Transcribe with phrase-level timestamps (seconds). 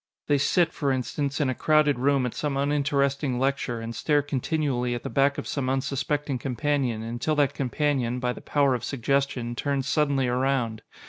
[0.25, 4.95] They sit, for instance, in a crowded room at some uninteresting lecture, and stare continually
[4.95, 9.53] at the back of some unsuspecting companion until that companion, by the power of suggestion,
[9.55, 10.81] turns suddenly around.